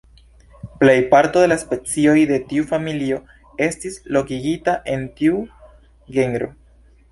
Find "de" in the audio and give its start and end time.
1.43-1.49, 2.31-2.39